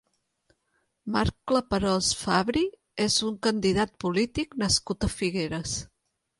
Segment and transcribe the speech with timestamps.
[1.15, 2.65] Marc Claparols Fabri
[3.07, 5.81] és un candidat polític nascut a Figueres.